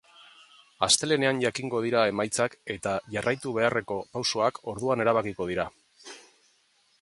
Astelehenean 0.85 1.41
jakingo 1.43 1.81
dira 1.85 2.05
emaitzak 2.11 2.55
eta 2.77 2.95
jarraitu 3.17 3.53
beharreko 3.59 3.99
pausoak 4.17 4.59
orduan 4.73 5.05
erabakiko 5.07 5.49
dira. 5.53 5.69